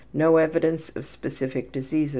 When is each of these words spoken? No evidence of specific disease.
No 0.15 0.37
evidence 0.37 0.89
of 0.95 1.05
specific 1.05 1.71
disease. 1.71 2.09